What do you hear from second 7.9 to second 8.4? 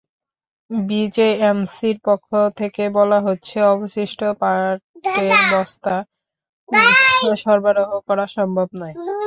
করা